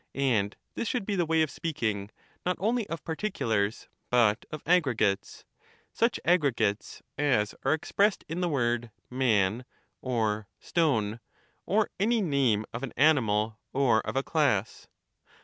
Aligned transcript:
And 0.15 0.55
this 0.73 0.87
should 0.87 1.05
be 1.05 1.15
the 1.15 1.27
way 1.27 1.43
of 1.43 1.51
speaking, 1.51 2.09
not 2.43 2.57
only 2.59 2.89
of 2.89 3.03
particu 3.03 3.47
lars 3.47 3.87
but 4.09 4.45
of 4.49 4.63
aggregates; 4.65 5.45
such 5.93 6.19
aggregates 6.25 7.03
as 7.19 7.53
are 7.63 7.75
expressed 7.75 8.23
in 8.27 8.41
the 8.41 8.49
word 8.49 8.89
'man,' 9.11 9.63
or 10.01 10.47
'stone/ 10.59 11.19
or 11.67 11.91
any 11.99 12.19
name 12.19 12.65
of 12.73 12.81
an 12.81 12.93
animal 12.97 13.59
or 13.73 14.01
of 14.01 14.15
a 14.15 14.23
class. 14.23 14.87